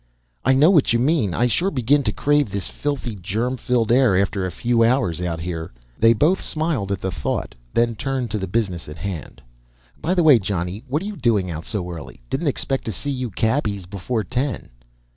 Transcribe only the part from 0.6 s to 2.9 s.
what you mean. I sure begin to crave this